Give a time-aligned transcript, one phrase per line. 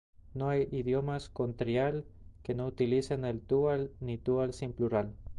[0.33, 2.05] No hay idiomas con trial
[2.41, 5.13] que no utilicen el dual, ni dual sin plural.